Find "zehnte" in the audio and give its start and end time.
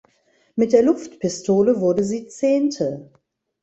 2.27-3.11